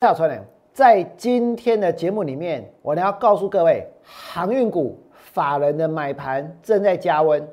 [0.00, 0.28] 大家好，
[0.72, 7.44] 在今天的节目里面，我呢要告诉各位，航运股法人的买盘正在加温。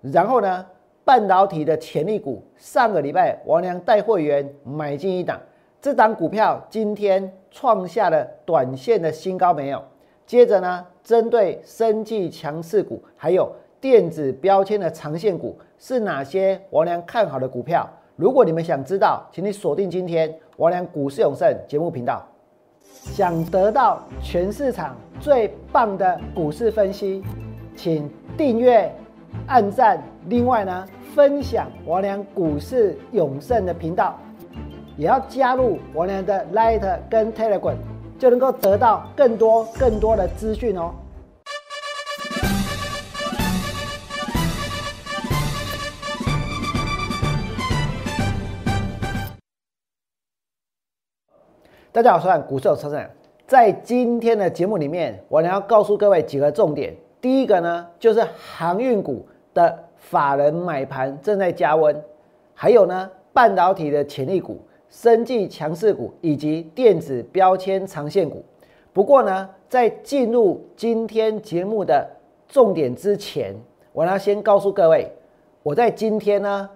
[0.00, 0.66] 然后呢，
[1.04, 5.40] 半导体的潜力股，上个礼拜王良带会员买进一档，
[5.80, 9.80] 这档股票今天创下了短线的新高，没有？
[10.26, 17.88] 接着呢，针对生技强势股，还有电子标签的长线股，是哪些王良看好的股票？
[18.16, 22.24] 如果你们想知道，请你锁定今天王良股市永胜节目频道。
[22.78, 27.24] 想得到全市场最棒的股市分析，
[27.74, 28.88] 请订阅、
[29.48, 30.00] 按赞。
[30.28, 34.16] 另外呢，分享王良股市永胜的频道，
[34.96, 37.74] 也要加入王良的 Light 跟 Telegram，
[38.16, 40.94] 就能够得到更多更多的资讯哦。
[51.94, 53.08] 大家好，我是股市有车神。
[53.46, 56.92] 在今天的节目里面，我呢要告诉各位几个重点。
[57.20, 61.94] 第一个呢，就是航运股的法人买盘正在加温，
[62.52, 64.60] 还有呢，半导体的潜力股、
[64.90, 68.44] 生技强势股以及电子标签长线股。
[68.92, 72.04] 不过呢，在进入今天节目的
[72.48, 73.54] 重点之前，
[73.92, 75.08] 我要先告诉各位，
[75.62, 76.68] 我在今天呢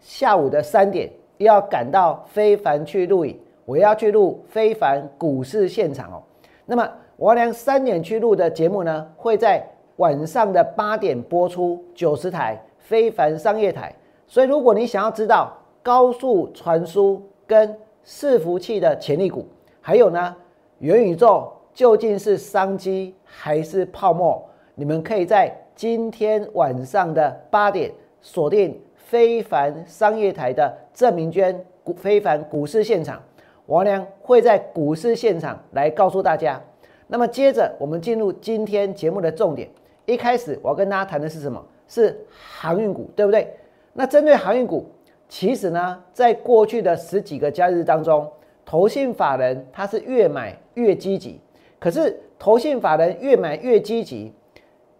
[0.00, 3.38] 下午的三点要赶到非凡去录影。
[3.70, 6.20] 我要去录非凡股市现场哦。
[6.66, 9.64] 那么王良三点去录的节目呢，会在
[9.98, 13.94] 晚上的八点播出九十台非凡商业台。
[14.26, 17.72] 所以如果你想要知道高速传输跟
[18.04, 19.46] 伺服器的潜力股，
[19.80, 20.34] 还有呢
[20.80, 27.88] 元宇宙究竟是商机还是泡沫，你们可以在今天晚上的八点
[28.20, 33.22] 锁定非凡商业台的郑明娟股非凡股市现场。
[33.70, 36.60] 王良会在股市现场来告诉大家。
[37.06, 39.70] 那么接着我们进入今天节目的重点。
[40.06, 41.64] 一开始我要跟大家谈的是什么？
[41.86, 43.48] 是航运股，对不对？
[43.92, 44.90] 那针对航运股，
[45.28, 48.28] 其实呢，在过去的十几个交易日当中，
[48.64, 51.40] 投信法人他是越买越积极。
[51.78, 54.34] 可是投信法人越买越积极，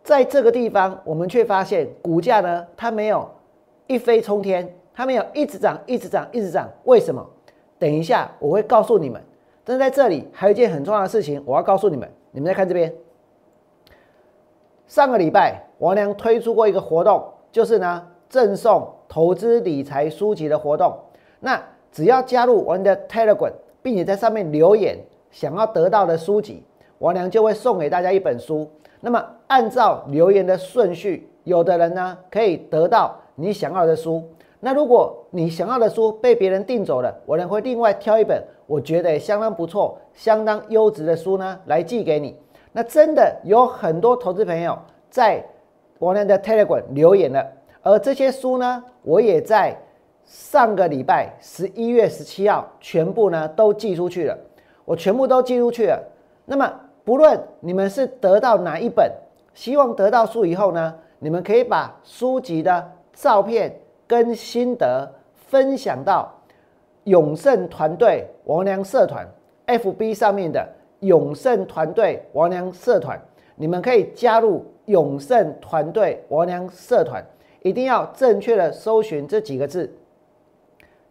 [0.05, 3.29] 在这个地方我们却发现股价呢，它没有
[3.89, 6.71] 一飞冲天，它没有一直涨、一直涨、一直涨。
[6.85, 7.29] 为什么？
[7.81, 9.21] 等一下，我会告诉你们。
[9.65, 12.09] 但是在这里还有一件很重要的事情，我要告诉你们。
[12.31, 12.93] 你们再看这边，
[14.87, 20.95] 上个礼拜王良推出过一个活动，就是呢赠送投资理财书籍的活动。
[21.41, 21.61] 那
[21.91, 23.53] 只要加入我们的 Telegram，
[23.83, 24.99] 并且在上面留言
[25.31, 26.63] 想要得到的书籍，
[26.99, 28.71] 王良就会送给大家一本书。
[29.01, 34.23] 那么按照留言的顺序，有的人呢可以得到你想要的书。
[34.63, 42.37] 那如果你想要的书被别人订走了，我呢会另外挑一本我觉得相当不错、相当优质的书呢来寄给你。
[42.73, 44.79] 那真的有很多投资朋友
[45.09, 45.43] 在
[45.99, 47.45] 我的 Telegram 留言了，
[47.81, 49.75] 而这些书呢，我也在
[50.27, 54.39] 上个礼拜十一月十七号全部呢都寄出去了，
[54.85, 55.99] 我全部都寄出去了。
[56.45, 56.71] 那么
[57.03, 59.11] 不论你们是得到哪一本，
[59.55, 63.80] 希望得到书以后呢，你们可以把书籍的照片。
[64.11, 66.29] 跟心得分享到
[67.05, 69.25] 永盛团队王良社团
[69.69, 73.17] FB 上面的永盛团队王良社团，
[73.55, 77.25] 你们可以加入永盛团队王良社团，
[77.63, 79.89] 一定要正确的搜寻这几个字，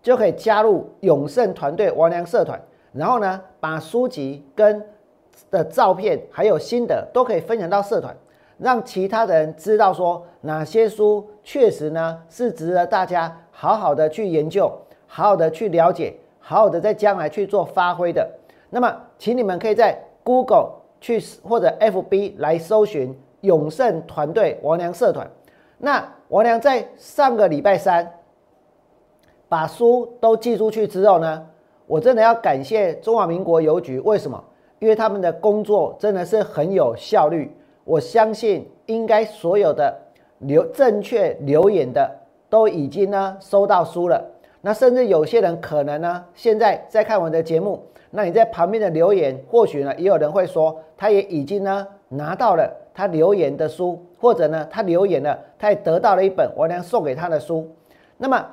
[0.01, 2.61] 就可以加入永盛团队王良社团。
[2.91, 4.85] 然后呢，把书籍跟
[5.49, 8.13] 的照片还有心得都可以分享到社团。
[8.59, 14.69] 让其他的人知道说哪些书确实呢是值得大家好好的去研究，
[15.07, 18.29] 好好的去了解，好好的在将来去做发挥的。
[18.69, 25.25] 那么，请你们可以在 Google 去或者 FB 来搜寻永盛团队王良社团。
[25.77, 28.11] 那王良在上个礼拜三
[29.47, 31.47] 把书都寄出去之后呢，
[31.87, 33.99] 我真的要感谢中华民国邮局。
[34.01, 34.43] 为什么？
[34.79, 37.55] 因为他们的工作真的是很有效率。
[37.89, 39.91] 我相信应该所有的
[40.37, 42.07] 留正确留言的
[42.47, 44.23] 都已经呢收到书了。
[44.61, 57.67] 那甚至有些人可能呢现在在看我的节目，那你在旁边的留言，或许呢也有人会说，他也已经呢拿到了他留言的书，或者呢他留言了，他也得到了一本我娘送给他的书。
[58.17, 58.45] 那么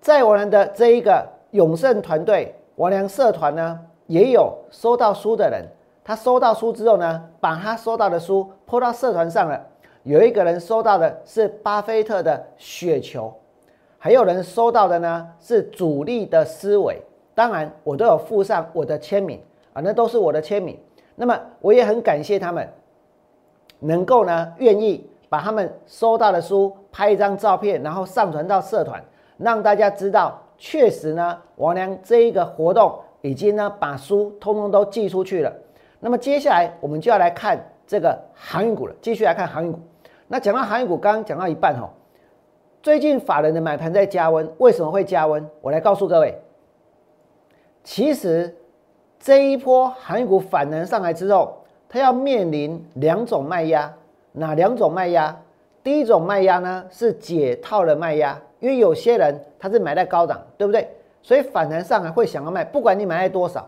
[0.00, 5.66] 在我们的这一个永盛团队王良社团呢，也有收到书的人。
[6.04, 9.58] 他收到书之后呢，把他收到的书泼到社团上了。
[10.02, 13.32] 有一个人收到的是巴菲特的雪球，
[13.96, 17.00] 还有人收到的呢是主力的思维。
[17.34, 19.40] 当然我都有附上我的签名
[19.72, 20.78] 啊，那都是我的签名。
[21.16, 22.68] 那么我也很感谢他们，
[23.78, 29.02] 能够呢愿意把他们收到的书拍一张照片，然后上传到社团，
[29.38, 35.50] 让大家知道，确实呢王良这一个活动已经呢把书通通都寄出去了。
[36.04, 39.80] 那么接下来我们就要来看这个航运股了，继续来看航运股。
[40.28, 41.88] 那讲到航运股，刚刚讲到一半哈，
[42.82, 45.48] 最近法人的买盘在加温，为什么会加温？
[45.62, 46.38] 我来告诉各位，
[47.82, 48.54] 其实。
[49.18, 51.56] 这一波航运股反弹上来之后，
[51.88, 53.90] 它要面临两种卖压，
[54.32, 55.34] 哪两种卖压？
[55.82, 60.86] 第一种卖压呢是解套的卖压，因为有些人他是买在高档，对不对？
[61.22, 63.66] 所以反弹上来会想要卖，不管你买在多少，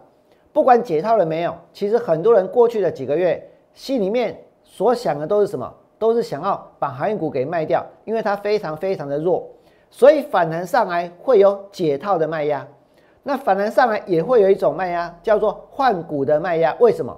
[0.57, 5.71] 不管解套了没有，其实很多人过去的几个月心里面所想的都是什么？
[5.99, 9.47] 都是想要把航运股给卖掉，因为它非常非常的弱，
[9.91, 12.67] 所以反弹上来会有解套的卖压。
[13.23, 16.75] 那反弹上来也会有一种卖压，叫做换股的卖压。
[16.81, 17.15] 为什么？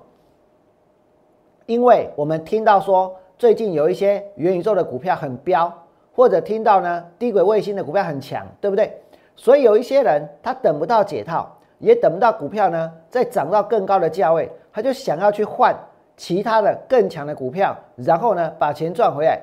[1.66, 5.72] 因为我们听到说最近有一些元宇宙的股票很飙，
[6.12, 9.00] 或者听到呢低轨卫星的股票很强，对不对？
[9.36, 15.74] 所以有一些人他等不到解套，也等不到股票呢再涨到更高的价位，他就想要去换
[16.16, 19.40] 其他的更强的股票，然后呢把钱赚回来。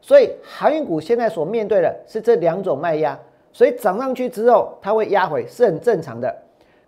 [0.00, 3.18] 所以航运股现在所面对的是这两种卖压。
[3.52, 6.36] 所以涨上去之后，它会压回是很正常的。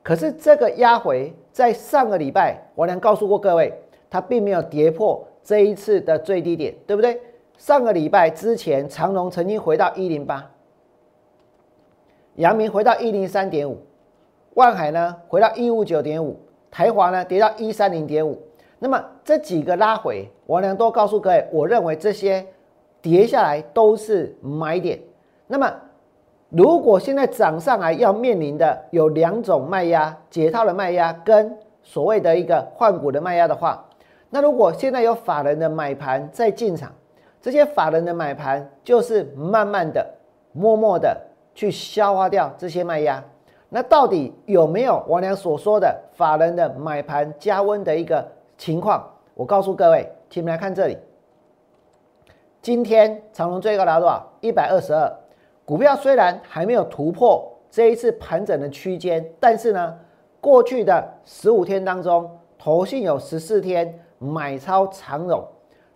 [0.02, 3.72] 可是这个压回在上个礼拜，我良告诉过各位，
[4.10, 7.18] 它并没有跌破这一次的最低点，对不对？
[7.56, 10.50] 上个礼拜之前，长隆曾经回到一零八，
[12.34, 13.78] 阳明回到一零三点五，
[14.58, 16.36] 万海呢回到一五九点五，
[16.68, 18.36] 台华呢跌到一三零点五。
[18.80, 22.44] 那么这几个拉回，我良都告诉各位，我认为这些
[23.00, 24.98] 跌下来都是买点。
[25.46, 25.72] 那么
[26.48, 33.84] 如果现在涨上来要面临的有两种卖压，解套的卖压跟所谓的一个换股的卖压的话，
[34.28, 36.92] 那如果现在有法人的买盘在进场，
[37.40, 40.04] 这些法人的买盘就是慢慢的、
[40.50, 41.16] 默默的
[41.54, 43.22] 去消化掉这些卖压。
[43.68, 48.26] 那到底有没有王良所说的法人的买盘加温的一个
[48.56, 49.06] 情况？
[49.34, 50.96] 我告诉各位，请你们来看这里，
[52.62, 54.26] 今天长隆最高达多少？
[54.40, 55.12] 一百二十二。
[55.64, 59.98] 股票虽然还没有突破这一次盘整的区间，但是呢，
[60.40, 65.46] 过去的十五天当中，投信有十四天买超长融，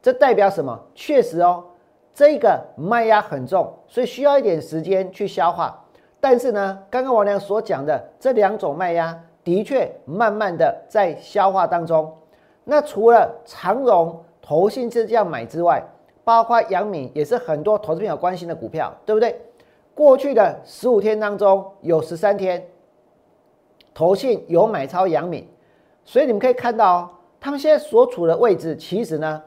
[0.03, 0.79] 这代表什么？
[0.95, 1.65] 确实哦，
[2.13, 5.82] 这个卖压很重，所以需要一点时间去消化。
[6.25, 12.17] 但是呢，刚刚王良所讲的这两种卖压，的确慢慢的在消化当中。
[12.63, 15.83] 那除了长荣投信是这样买之外，
[16.23, 19.37] 包括阳敏也是很多投资朋友关心的股票，对不对？
[19.97, 22.65] 过去的十五天当中，有十三天，
[23.93, 25.45] 投信有买超阳敏，
[26.05, 27.11] 所以你们可以看到，
[27.41, 29.43] 他们现在所处的位置，其实呢，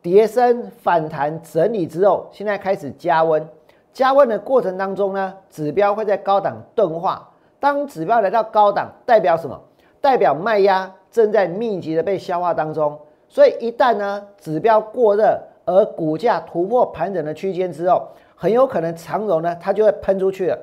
[0.00, 3.46] 跌升反弹整理之后，现在开始加温。
[3.92, 7.28] 加温的过程当中呢，指标会在高档钝化。
[7.60, 9.60] 当指标来到高档，代表什么？
[10.00, 12.98] 代表卖压正在密集的被消化当中。
[13.28, 20.58] 所以一旦呢，指标过热，而股价突破盘整的区间之后，很有可能长融呢，它就会喷出去了。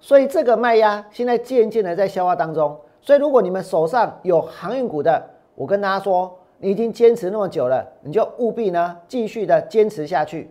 [0.00, 2.76] 所以这个卖压现在渐渐的在消化当中。
[3.00, 5.22] 所以如果你们手上有航运股的，
[5.54, 10.50] 我跟大家说，你已经坚持那么久了，你就务必呢继续的坚持下去。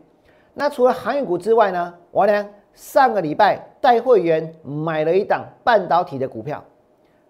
[0.55, 6.63] 那除了航运股之外呢，王良上个礼拜带会员买了一档半导体的股票，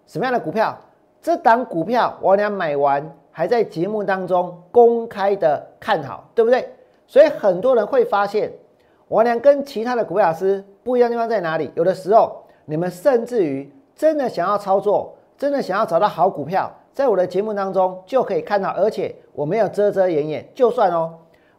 [0.06, 0.74] 什么样的股票？
[1.20, 6.72] 这档股票王良买完还在节目当中公开的看好，对不对？
[7.08, 8.52] 所以很多人会发现，
[9.08, 11.68] 王良跟其他的股票老师不一样的地方在哪里？
[11.74, 20.48] 有的时候，你们甚至于真的想要操作，真的想要找到好股票，在我的节目当中就可以看到，而且我没有遮遮掩掩。
[20.54, 21.14] 就算哦，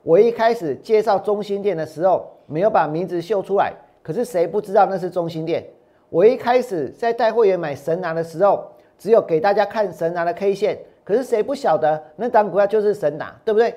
[0.07, 5.61] 我一开始介绍中心店的时候没有把名字秀出来，可是谁不知道那是中心店？
[6.07, 13.75] 我一开始在带会员买神拿的时候，只有给大家看神拿的 K 线，可是谁不晓得那档股票就是神拿，对不对？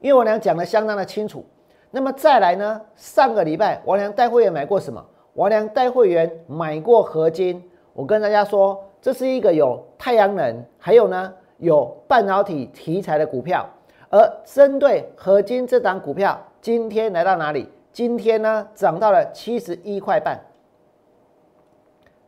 [0.00, 1.44] 因为我俩讲的相当的清楚，
[1.90, 2.80] 那么再来呢？
[2.94, 5.04] 上个礼拜王良带会员买过什么？
[5.34, 7.60] 王良带会员买过合金。
[7.94, 13.68] 我跟大家说，这是一个有太阳能，还有呢有半导体题材的股票。
[14.10, 17.68] 而针对合金这档股票，今天来到哪里？
[17.92, 20.38] 今天呢涨到了七十一块半。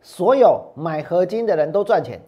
[0.01, 2.19] 所有买合金的人都赚钱。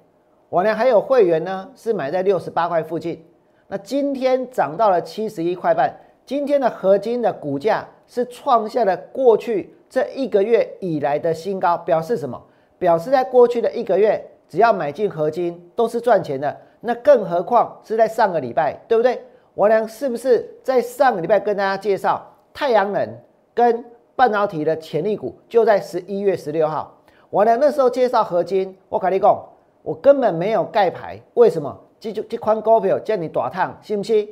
[0.49, 3.25] 我呢还有会员呢，是买在六十八块附近。
[3.67, 5.93] 那今天涨到了七十一块半，
[6.25, 12.41] 今天的合金的股价是创下了过去这一个月以来的新高，表示什么？
[12.77, 16.55] 表示在过去的一个月，只要买进合金都是赚钱的。
[16.81, 19.21] 那更何况是在上个礼拜，对不对？
[19.55, 22.21] 王良是不是在上个礼拜跟大家介绍
[22.53, 23.07] 太阳能
[23.53, 23.83] 跟
[24.13, 25.33] 半导体的潜力股？
[25.47, 26.93] 就在十一月十六号，
[27.29, 29.45] 王良那时候介绍合金，我跟你讲，
[29.81, 31.73] 我根本没有盖牌，为什么？
[32.01, 34.29] 这就这款股票叫你短烫，信不信？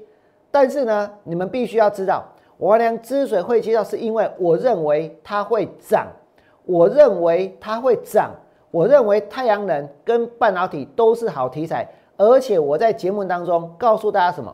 [0.52, 2.26] 但是呢，你们必须要知道，
[2.58, 6.06] 王良之所以会介绍，是因为我认为它会涨，
[6.66, 8.32] 我认为它会涨，
[8.72, 11.88] 我认为太阳能跟半导体都是好题材。
[12.18, 14.54] 而且我在节目当中告诉大家什么？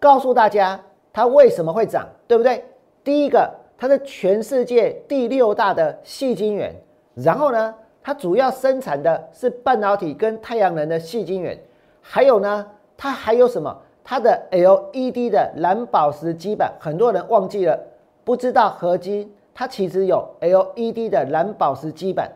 [0.00, 0.80] 告诉大家
[1.12, 2.64] 它为什么会涨，对不对？
[3.02, 6.74] 第一个，它是全世界第六大的细晶圆，
[7.14, 11.58] 然后呢，它主要生产的是半导体跟太阳能的细晶圆，
[12.00, 13.76] 还有呢，它还有什么？
[14.04, 17.78] 它的 LED 的蓝宝石基板，很多人忘记了，
[18.24, 22.30] 不知道合金它其实有 LED 的蓝宝石基板，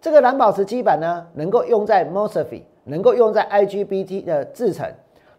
[0.00, 2.62] 这个蓝宝石基板呢，能够用在 Mosfet。
[2.88, 4.88] 能够用在 IGBT 的制程，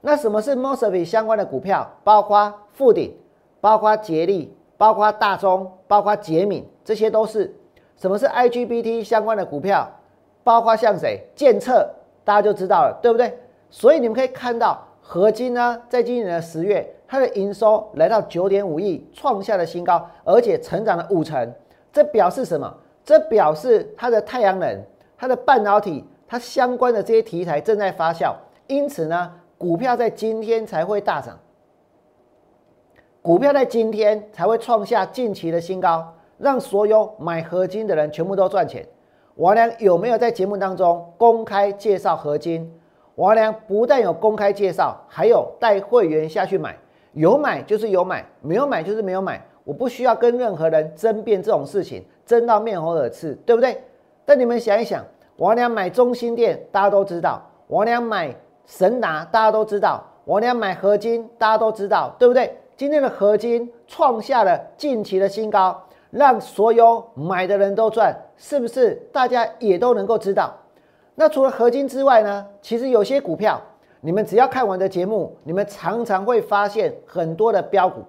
[0.01, 1.89] 那什么是 Mosfet 相关的股票？
[2.03, 3.15] 包括富鼎，
[3.59, 7.53] 包括捷力，包括大中，包括捷敏，这些都是。
[7.97, 9.89] 什么是 IGBT 相关的股票？
[10.43, 11.27] 包括像谁？
[11.35, 11.89] 建策，
[12.23, 13.37] 大家就知道了，对不对？
[13.69, 21.53] 所以你们可以看到，合金呢，在今年的十月，它的营收来到九点五亿，创下了新高，而且成长了五成。
[21.91, 22.71] 这表示什么？
[23.03, 24.83] 这表示它的太阳能，
[25.17, 26.05] 它的半导体。
[26.29, 28.33] 它相关的这些题材正在发酵，
[28.67, 31.37] 因此呢，股票在今天才会大涨，
[33.21, 38.87] 股票在今天才会创下近期的新高，让所有买合金的人全部都赚钱。
[39.35, 42.71] 王良有没有在节目当中公开介绍合金？
[43.15, 46.77] 王良不但有公开介绍，还有带会员下去买，
[47.13, 53.81] 有买就是有买，没有买就是没有买，我不需要跟任何人争辩这种事情，争到面红耳赤，对不对？
[54.23, 55.03] 但你们想一想。
[55.37, 58.35] 王良买中心店，大家都知道；王良买
[58.67, 62.55] 神达，大家都知道；王良买合金，大家都知道，对不对？
[62.75, 65.81] 今天的合金创下了近期的新高，
[66.11, 68.93] 让所有买的人都赚，是不是？
[69.11, 70.53] 大家也都能够知道。
[71.15, 72.45] 那除了合金之外呢？
[72.61, 73.59] 其实有些股票，
[74.01, 78.03] 你们只要看完的节目，你们常常会发现很多的标股。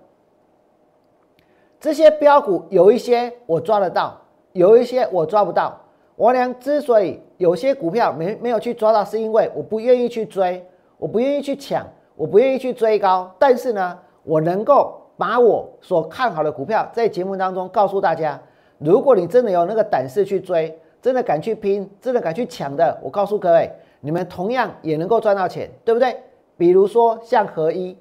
[1.80, 4.20] 这些标股有一些我抓得到，
[4.52, 5.80] 有一些我抓不到。
[6.16, 10.62] 王良之所以有些股票没没有去抓到，是因为我不愿意去追，
[10.98, 13.34] 我不愿意去抢，我不愿意去追高。
[13.38, 18.38] 但是呢，我能够把我所看好的股票在节目当中告诉大家。
[18.78, 26.16] 如果你真的有那个胆识去追，真的敢去拼，真的敢去抢的，我告诉各位，你们同样也能够赚到钱，对不对？
[26.56, 27.96] 比如说像合一，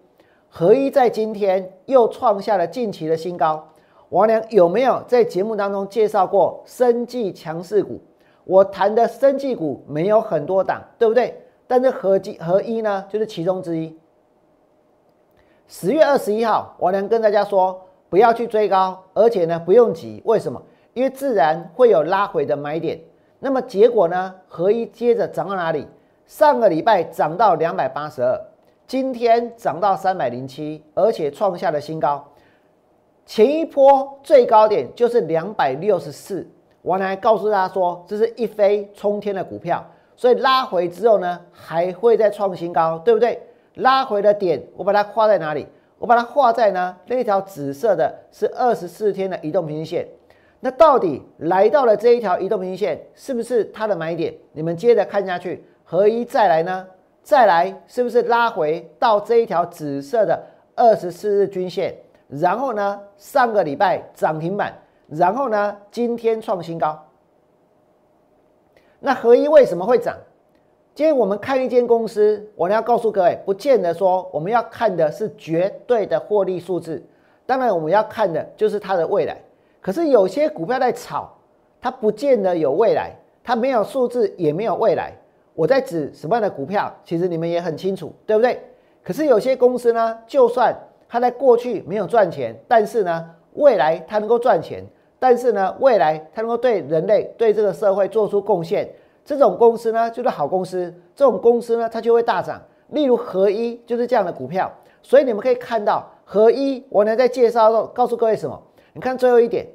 [0.49, 3.67] 合一在今天又创下了近期的新高。
[4.09, 8.01] 王良有没有在节目当中介绍过生技强势股？
[8.47, 11.37] 我谈的生技股没有很多档，对不对？
[11.67, 13.93] 但是合基合一呢，就是其中之一。
[15.67, 17.77] 十月二十一号，我能跟大家说，
[18.09, 20.21] 不要去追高，而且呢不用急。
[20.23, 20.61] 为什么？
[20.93, 22.97] 因为自然会有拉回的买点。
[23.39, 24.33] 那么结果呢？
[24.47, 25.85] 合一接着涨到哪里？
[26.25, 28.39] 上个礼拜涨到两百八十二，
[28.87, 32.25] 今天涨到三百零七，而且创下了新高。
[33.25, 36.47] 前一波最高点就是两百六十四。
[36.81, 43.41] 我来告诉大家说，这是一飞冲天的股票，所以拉回之后呢，还会再创新高，对不对？
[43.75, 45.67] 拉回的点，我把它画在哪里？
[45.99, 50.07] 我把它画在呢那条紫色的，是二十四天的移动平均线。
[50.59, 54.33] 那到底来到了这一条移动平均线，是不是它的买点？
[54.53, 56.87] 你们接着看下去，合一再来呢？
[57.21, 60.41] 再来是不是拉回到这一条紫色的
[60.75, 61.93] 二十四日均线？
[62.29, 64.73] 然后呢，上个礼拜涨停板。
[65.09, 65.77] 然后呢？
[65.89, 67.01] 今天创新高。
[68.99, 70.17] 那合一为什么会涨？
[70.93, 77.01] 今天我们看一间公司，我要告诉各位，不见得说我们要看的是绝对的获利数字，
[77.45, 79.37] 当然我们要看的就是它的未来。
[79.79, 81.31] 可是有些股票在炒，
[81.79, 83.11] 它不见得有未来，
[83.43, 85.13] 它没有数字也没有未来。
[85.53, 86.93] 我在指什么样的股票？
[87.05, 88.59] 其实你们也很清楚，对不对？
[89.03, 90.75] 可是有些公司呢，就算
[91.07, 94.83] 它在过去没有赚钱，但是呢，未来它能够赚钱。
[95.19, 98.87] 但是呢，未来它能够对人类、对这个社会做出贡献，
[99.25, 100.93] 这种公司呢就是好公司。
[101.15, 102.61] 这种公司呢，它就会大涨。
[102.89, 104.71] 例如合一就是这样的股票。
[105.01, 108.61] 所以你们可以看到，合一我呢在介绍告诉各位什么？
[108.93, 109.65] 你看最后一点，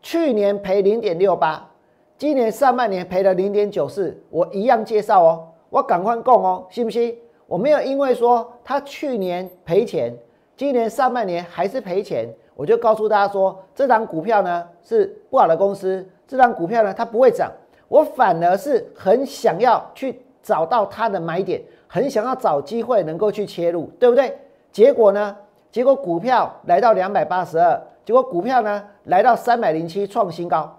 [0.00, 1.70] 去年赔零点六八，
[2.16, 7.16] 今年上半年赔了零点九四，我一样介绍哦，我赶快供哦，信不信？
[7.46, 10.16] 我没有因为说他去年赔钱，
[10.56, 12.28] 今年上半年还是赔钱。
[12.62, 17.50] 我就告诉大家说，这张股票呢是不好的公司，这张股票呢它不会涨，
[17.88, 24.38] 我反而是很想要去找到它的买点，很想要找机会能够去切入，对不对？
[24.70, 25.36] 结果呢？
[25.72, 30.78] 结果股票来到两百八十二，结果股票呢来到三百零七创新高。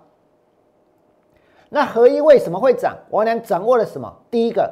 [1.67, 2.95] 那合一为什么会涨？
[3.09, 4.09] 王良掌握了什么？
[4.31, 4.71] 第一个，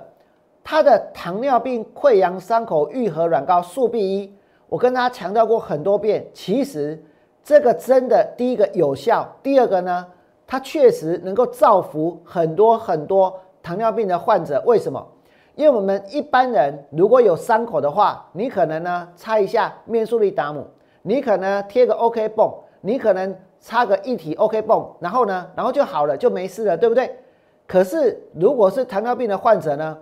[0.63, 4.33] 它的糖尿病溃疡伤口愈合软膏速必一，
[4.71, 6.97] 我跟大家强调过很多遍，其实
[7.43, 10.07] 这个真的第一个有效，第二个呢，
[10.47, 14.63] 它确实能够造福很多很多糖尿病的患者。
[14.65, 15.05] 为什么？
[15.55, 20.65] 因为我们一般人如果有伤口的话，你可能呢擦一下面素力达姆，
[21.01, 22.49] 你可能贴个 OK 泵，
[22.79, 23.35] 你可能。
[23.63, 27.15] 擦个一体 OK 泵，然后呢，然后就好了，就没事了，对不对？
[27.67, 29.95] 可是如果是糖尿病的患者呢，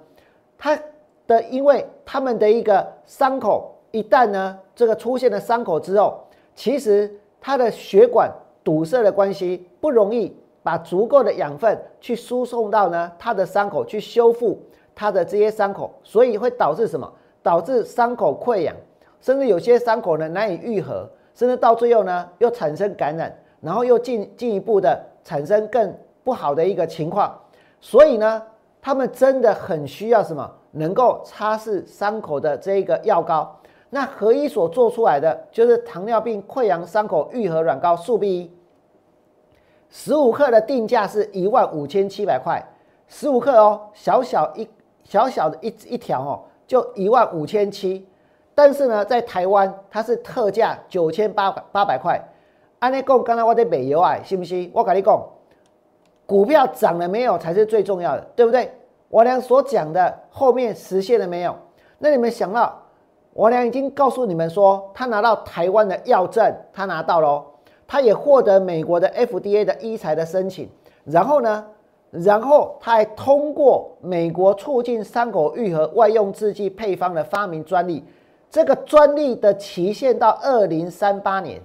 [0.58, 0.80] 他
[1.28, 6.20] 的因为他们的一个伤口一旦呢这个出现了伤口之后，
[6.56, 8.32] 其实他的血管
[8.64, 14.62] 堵塞的关系不容易把足够的养分去输送到呢他的伤口去修复
[14.94, 17.12] 他的这些伤口，所以会导致什么？
[17.42, 18.76] 导致伤口溃疡，
[19.22, 23.34] 甚至有些伤口呢难以愈合，甚至到最后呢又产生感染。
[23.62, 25.94] 然后又进进一步的产生更
[26.24, 27.38] 不好的一个情况，
[27.82, 28.42] 所以呢，
[28.82, 33.59] 他们真的很需要什么能够擦拭伤口的这个药膏。
[33.90, 38.52] 那合一所做出来的就是糖尿病溃疡伤口愈合软膏速必一，
[39.90, 42.64] 十五克的定价是一万五千七百块，
[43.08, 44.70] 十五克哦，小小一
[45.04, 48.08] 小小的一一条哦，就一万五千七，
[48.54, 52.24] 但是呢，在台湾它是特价九千八百八百块。
[52.78, 54.72] 安尼讲，刚才我在美油啊，信不信？
[54.74, 55.22] 我跟你讲，
[56.26, 58.72] 股票涨了没有才是最重要的，对不对？
[59.10, 61.56] 我俩所讲的后面实现了没有？
[61.98, 62.80] 那你们想到，
[63.34, 67.46] 我俩已经告诉你们说，他拿到台湾的药证，他拿到了，
[67.88, 70.68] 他也获得美国的 FDA 的医材的申请，
[71.06, 71.66] 然后呢，
[72.12, 78.04] 然后他还通过美国促进伤口愈合外用制剂配方的发明专利，
[78.50, 81.62] 这个专利的期限到二零三八年。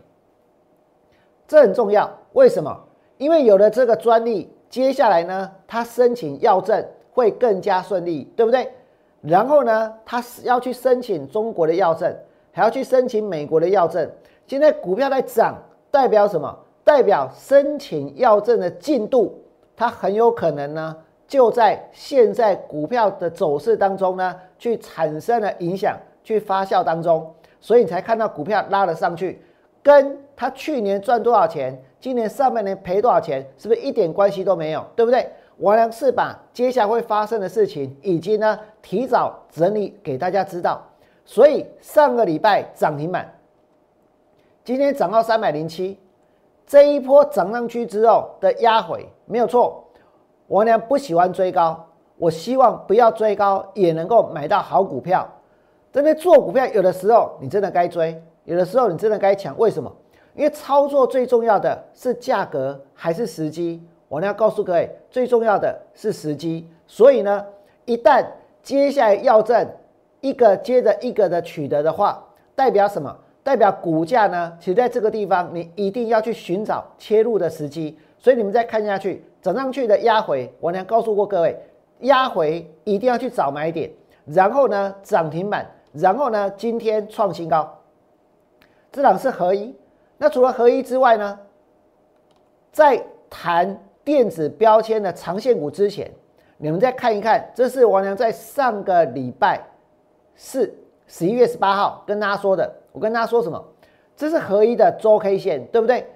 [1.49, 2.79] 这很重要，为什么？
[3.19, 8.71] 因为有了这个专利，接下来呢，他申请药证会更加顺利，对不对？
[9.27, 12.15] 然后呢，他要去申请中国的药证，
[12.53, 14.09] 还要去申请美国的药证。
[14.47, 15.57] 现在股票在涨，
[15.91, 16.55] 代表什么？
[16.85, 19.43] 代表申请药证的进度，
[19.75, 20.95] 它很有可能呢，
[21.27, 29.41] 就在现在股票的走势当中呢，去产生了影响，去发酵当中，所以你才看到股票拉了上去。
[29.83, 34.85] 跟他去年赚多少钱，今年上半年赔多少钱，是不是一点关系都没有？
[34.95, 35.27] 对不对？
[35.59, 40.81] 王良是把接下来会发生的事情，以及呢提早整理给大家知道。
[41.25, 43.33] 所以上个礼拜涨停板，
[44.63, 45.99] 今天涨到三百零七，
[46.67, 49.83] 这一波涨上去之后的压回没有错。
[50.47, 51.83] 我呢不喜欢追高，
[52.19, 55.27] 我希望不要追高也能够买到好股票。
[55.91, 58.23] 真的做股票，有的时候你真的该追。
[58.45, 59.91] 有的时候你真的该抢，为什么？
[60.35, 63.83] 因为操作最重要的是价格还是时机？
[64.09, 66.69] 我呢要告诉各位，最重要的是时机。
[66.87, 67.47] 所以呢，
[67.87, 68.27] 一旦
[68.65, 69.71] 接下来要证
[70.21, 73.17] 一个接着一个的取得的话，代表什么？
[73.43, 74.57] 代表股价呢？
[74.59, 77.97] 其实在这个地方，你一定要去寻找切入的时机。
[78.19, 81.55] 所以你们再看下去，涨上去的压回，我呢告诉过各位，
[82.01, 83.91] 压回一定要去找买点。
[84.25, 87.71] 然后呢，涨停板，然后呢，今天创新高。
[88.91, 89.77] 这档是合一，
[90.17, 91.39] 那除了合一之外呢，
[92.73, 96.11] 在谈电子标签的长线股之前，
[96.65, 99.61] 你们再看一看，这是王良在上个礼拜
[100.35, 100.75] 四
[101.07, 102.73] 十一月十八号跟大家说的。
[102.91, 103.63] 我跟大家说什么？
[104.17, 106.07] 这是合一的周 K 线，对不对？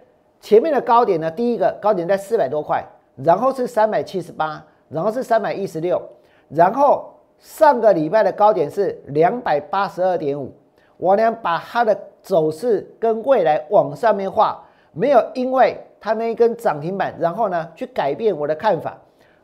[0.41, 2.83] 前面的高点呢，第一个高点在四百多块，
[3.17, 6.01] 然后是三百七十八，然后是三百一十六，
[6.49, 10.51] 然后上个礼拜的高点是两百八十二点五。
[10.97, 18.97] 王良把它的走势跟未来往上面画，没有因为它那一根涨停板，然后呢去改变我的看法，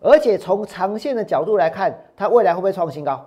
[0.05, 3.25] 而且从长线的角度来看，它未来会不会创新高？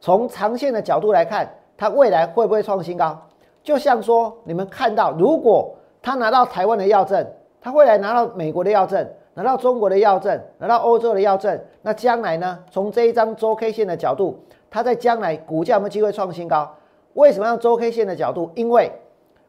[0.00, 3.16] 从长线的角度来看，它未来会不会创新高？
[3.62, 5.72] 就像说你们看到，如果
[6.02, 7.24] 他拿到台湾的药证，
[7.60, 12.58] 他未来拿到美国的药证，拿到中国的药证，拿到欧洲的药证，那将来呢？
[12.70, 16.74] 从这一张周 K 线的角度，它在将来股价有没有机会创新高？
[17.14, 18.50] 为什么用周 K 线的角度？
[18.56, 18.90] 因为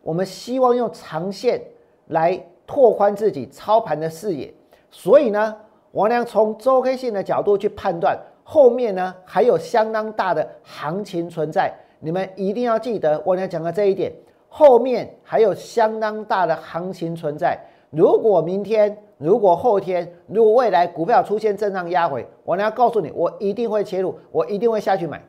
[0.04, 1.60] 我们希望用长线
[2.08, 4.54] 来拓宽自己操盘的视野，
[4.92, 5.56] 所以呢，
[5.92, 11.74] 王良从周 K 线的角度去判断后面呢还有相当大的行情存在。
[12.00, 14.14] 你们一定要记得王良讲的这一点，
[14.48, 17.60] 后面还有相当大的行情存在。
[17.90, 25.22] 如果明天、如果后天、如果未来股票出现震荡压回，我呢要告诉你，我一定会切入，我一定会下去买。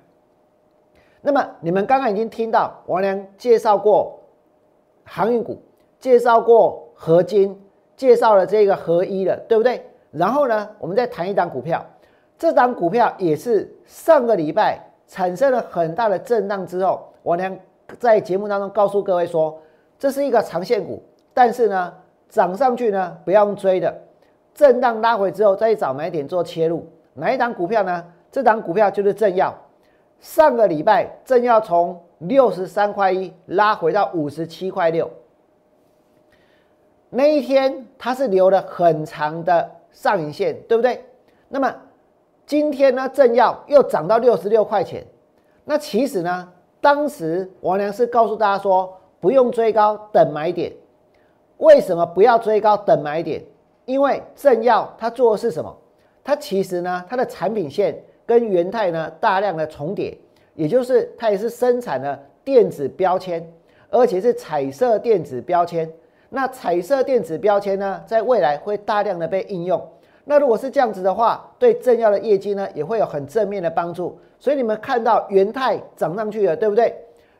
[1.22, 4.20] 那么你们刚刚已经听到王良介绍过
[5.04, 5.60] 航运股，
[5.98, 7.60] 介绍过合金，
[7.96, 9.89] 介绍了这个合一了，对不对？
[10.10, 11.84] 然后呢，我们再谈一档股票，
[12.38, 17.56] 这档股票也是上个礼拜产生了很大的震荡之后，王良
[17.98, 19.60] 在节目当中告诉各位说，
[19.98, 21.02] 这是一个长线股，
[21.34, 21.94] 但是呢。
[22.30, 23.92] 涨上去呢，不要用追的，
[24.54, 26.86] 震荡拉回之后再去找买点做切入。
[27.12, 28.04] 哪一档股票呢？
[28.30, 29.52] 这档股票就是正要。
[30.20, 35.10] 上个礼拜正要从六十三块一拉回到五十七块六，
[37.08, 41.04] 那一天它是留了很长的上影线，对不对？
[41.48, 41.74] 那么
[42.46, 45.06] 今天呢，正要又涨到六十六块钱。
[45.64, 50.72] 那其实呢，当时王良是告诉大家说，不用追高，等买点。
[51.58, 53.44] 为什么不要追高等买点？
[53.84, 55.76] 因为正要它做的是什么？
[56.24, 60.16] 它其实呢，它的产品线跟元泰呢大量的重叠，
[60.54, 63.46] 也就是它也是生产了电子标签，
[63.90, 65.90] 而且是彩色电子标签。
[66.30, 69.86] 那彩色电子标签呢，在未来会大量的被应用。
[70.24, 74.18] 那如果是这样子的话，对正要的业绩呢，也会有很正面的帮助。
[74.38, 76.96] 所以你们看到元泰涨上去了，对不对？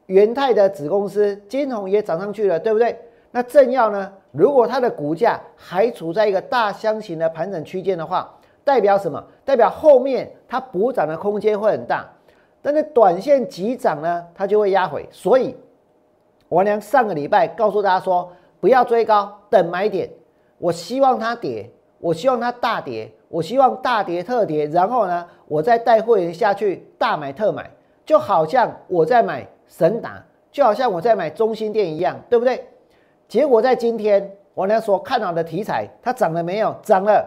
[0.06, 2.98] 元泰的子公司金鸿也涨上去了，对不对？
[3.30, 4.12] 那正要呢？
[4.32, 8.28] 如果它的股价还处在一个大箱型的盘整区间的话，
[8.64, 9.24] 代表什么？
[9.44, 12.08] 代表后面它补涨的空间会很大。
[12.60, 15.08] 但是短线急涨呢，它就会压回。
[15.12, 15.54] 所以
[16.48, 20.08] 王良上个礼拜告诉大家说，不要追高，等买点。
[20.58, 27.70] 我希望它跌，我希望它大跌，我希望大跌特跌，然后呢，我再带会员下去大买特买，
[28.04, 32.68] 就好像我在买神达，就好像我在买中心店一样，对不对？
[33.26, 36.74] 结果在今天，我呢所看好的题材，它涨了没有？
[36.82, 37.26] 涨了。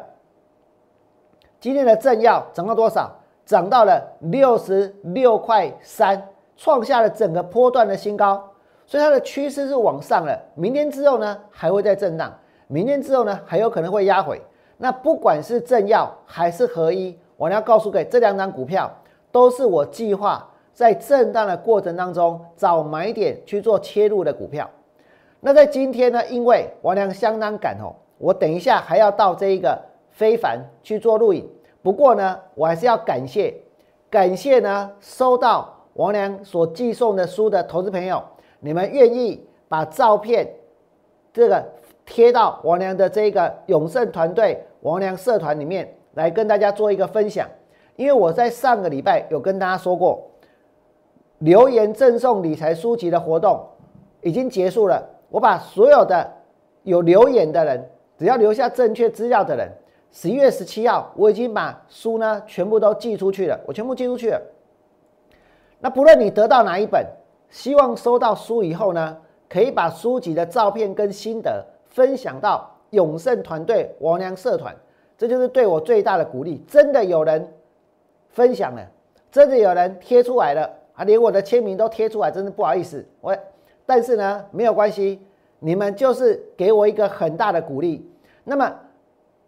[1.59, 3.11] 今天的正要涨到多少？
[3.45, 8.52] 涨到了六十六块三，创下了整个波段的新高。
[8.85, 10.39] 所以它的趋势是往上了。
[10.55, 12.33] 明天之后呢，还会再震荡。
[12.67, 14.41] 明天之后呢，还有可能会压回。
[14.77, 18.91] 那不管是正要还是合一，我要告诉给，这两张股票
[19.31, 24.69] 都是我计划在震荡的过程当中找买点去做切入的股票。
[25.39, 31.47] 那在今天呢，因为王良相当赶哦，我等一下还要到这一个非凡去做录影。
[31.81, 33.53] 不过呢，我还是要感谢，
[34.09, 38.23] 感谢呢收到王良所寄送的书的投资朋友，
[38.63, 40.47] 你们愿意把照片
[41.33, 41.63] 这个
[42.05, 47.47] 贴到王良的这个永盛团队王良社团里面来跟大家做一个分享。
[47.97, 50.25] 因为我在上个礼拜有跟大家说过，
[51.39, 53.59] 留言赠送理财书籍的活动
[54.21, 55.03] 已经结束了。
[55.29, 56.31] 我把所有的
[56.83, 59.69] 有留言的人，只要留下正确资料的人，
[60.11, 64.41] 十一月十七号我已经把书呢全部都寄出去了，我全部寄出去了。
[65.79, 67.05] 那不论你得到哪一本，
[67.53, 69.15] 希望收到书以后呢，
[69.47, 74.75] 可以把书籍的照片跟心得分享到永盛团队王良社团，
[75.15, 76.65] 这就是对我最大的鼓励。
[76.67, 77.47] 真的有人
[78.31, 78.81] 分享了，
[79.31, 83.37] 真的有人贴出来了啊，连我的签名都贴出来，真的不好意思，我。
[83.85, 85.21] 但是呢，没有关系，
[85.59, 88.09] 你们就是给我一个很大的鼓励。
[88.43, 88.73] 那么，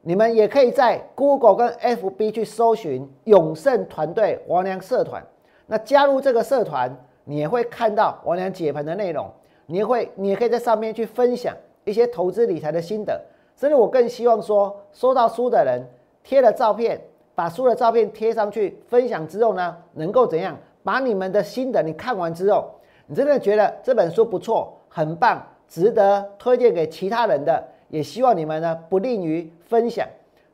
[0.02, 5.26] 你们也可以在 Google 跟 FB 去搜寻永盛团队王良社团。
[5.66, 9.30] 那加入这个社团，你也会看到王良解盘的内容，
[9.66, 13.22] 你也会，你也可以在上面去分享一些投资理财的心得。
[13.58, 15.86] 甚至，我更希望说，收到书的人
[16.24, 17.00] 贴了照片，
[17.34, 20.58] 把书的照片贴上去分享之后呢，能够怎样？
[20.84, 22.70] 把你们的心得你看完之后。
[23.08, 30.08] 你真的觉得这本书不错，很棒，值得推荐给其他人的，也希望你们呢不吝于分享，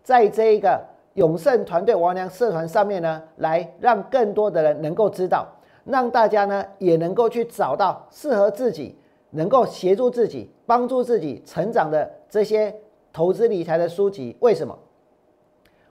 [0.04, 0.80] 在这一个
[1.16, 5.48] 永盛团队王良社团上面呢，来让更多的人能够知道，
[5.84, 8.98] 让大家呢也能够去找到适合自己、
[9.30, 12.76] 能够协助自己、帮助自己成长的这些
[13.14, 14.36] 投资理财的书籍。
[14.40, 14.78] 为什么？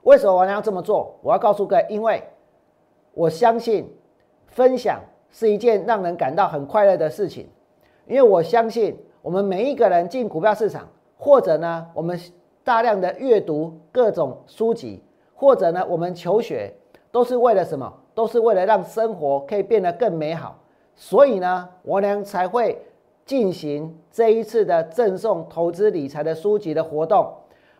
[0.02, 1.18] 为什么我要这么做？
[1.22, 2.22] 我要告诉各位，因为
[3.14, 3.92] 我相信
[4.46, 5.00] 分享。
[5.32, 7.48] 是一件让人感到很快乐的事情，
[8.08, 12.18] 因为我相信我们每一个人进股票市场，或者呢，我们
[12.64, 15.00] 大量的阅读各种书籍，
[15.36, 16.74] 或者呢，我们求学，
[17.12, 17.94] 都是为了什么？
[18.20, 20.54] 都是为了让生活可以变得更美好。
[20.94, 22.78] 所以呢，我俩才会
[23.24, 27.32] 进行这一次的赠送投资理财的书籍的活动。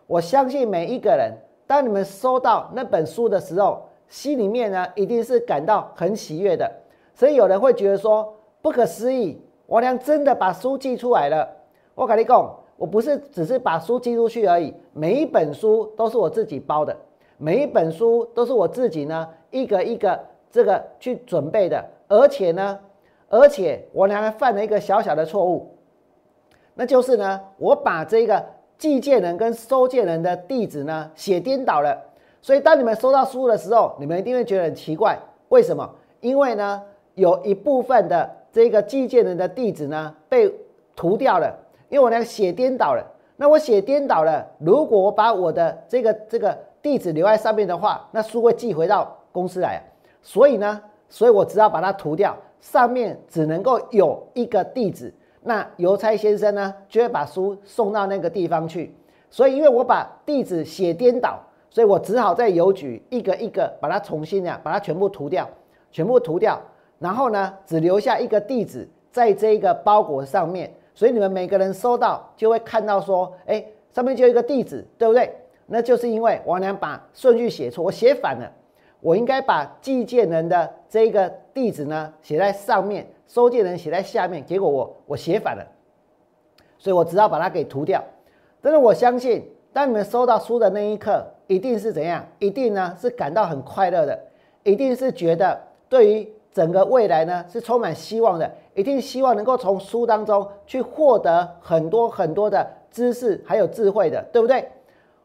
[0.06, 1.30] 我相信每一个人，
[1.66, 6.72] 当你们收到那本书的时候，心里面呢，一定是感到很喜悦的。
[7.12, 11.46] 所以有人会觉得说不可思议，王良真的把书寄出来了。
[11.94, 16.96] 我跟你讲，我不是只是把书寄出去而已，每一本书都是我自己包的，
[17.36, 20.18] 每一本书都是我自己呢一个一个
[20.50, 22.78] 这个去准备的，而且呢，
[23.28, 25.74] 而且我呢还犯了一个小小的错误，
[26.74, 28.44] 那就是呢，我把这个
[28.76, 31.96] 寄件人跟收件人的地址呢写颠倒了。
[32.42, 35.18] 所以当你们收到书的时候，你们一定会觉得很奇怪，
[35.50, 35.88] 为什么？
[36.20, 36.82] 因为呢，
[37.14, 40.52] 有一部分的这个寄件人的地址呢被
[40.96, 41.54] 涂掉了，
[41.88, 43.06] 因为我呢写颠倒了。
[43.36, 49.80] 那我写颠倒了，如果我把我的这个这个地址留在上面的话，那书会寄回到公司来啊。
[50.22, 55.12] 所以呢，所以我只好把它涂掉，上面只能够有一个地址。
[55.42, 58.94] 那邮差先生呢就会把书送到那个地方去。
[59.30, 61.40] 所以因为我把地址写颠倒。
[61.72, 65.48] 所以我只好在邮局一个一个把它重新呀，把它全部涂掉，
[65.92, 66.60] 全部涂掉，
[66.98, 70.74] 然后呢，只留下一个地址在这一个包裹上面。
[70.96, 75.32] 所以你们每个人收到就会看到说，哎，上面就一个地址，对不对？
[75.66, 78.50] 那就是因为王良把顺序写错，我写反了。
[79.00, 85.66] 我应该把寄件人的这个地址呢写在上面，收件人写在下面，结果我我写反了，
[86.78, 88.02] 所以我只好把它给涂掉。
[88.60, 91.26] 但是我相信，当你们收到书的那一刻。
[91.50, 92.24] 一定是怎样？
[92.38, 94.16] 一定呢是感到很快乐的，
[94.62, 104.64] 一定是觉得对于整个未来呢是充满希望的，一定希望能够从书当中去获得很多很多的知识还有智慧的，对不对？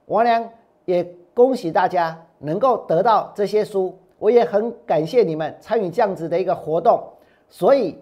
[0.07, 0.49] 王良
[0.85, 7.03] 也恭喜大家能够得到这些书，我也很感谢你们参与这样子的一个活动，
[7.47, 7.99] 所以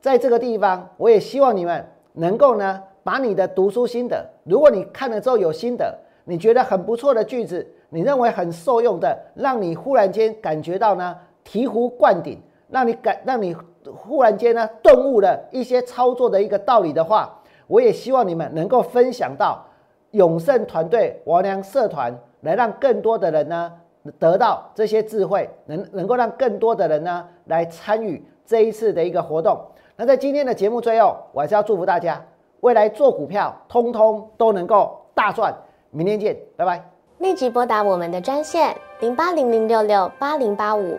[0.00, 5.96] 在这个地方，我也希望你们能够呢把你的读书心得，如果你看了之后有心得。
[6.24, 13.52] 你觉得很不错的句子，你认为很受用的，让你忽然间感觉到呢醍醐灌顶，让你感让你
[13.92, 19.66] 忽然间呢顿悟了一些操作的一个道理的话，我也希望你们能够分享到
[20.12, 23.72] 永盛团队王良社团，来让更多的人呢
[24.18, 29.58] 得到这些智慧，能能够让更多的人呢来参与这一次的一个活动。
[29.96, 32.22] 那在今天的节目最后，我还是要祝福大家，
[32.60, 35.54] 未来做股票通通都能够大赚。
[35.90, 36.84] 明天见，拜拜。
[37.18, 40.98] 立即拨打我们的专线零八零零六六八零八五